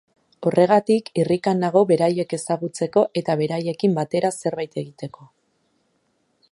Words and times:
Horregatik, 0.49 1.11
irrikan 1.23 1.61
nago 1.65 1.83
beraiek 1.91 2.33
ezagutzeko 2.39 3.05
eta 3.23 3.37
beraiekin 3.43 3.95
batera 4.01 4.35
zerbait 4.41 4.83
egiteko. 4.85 5.29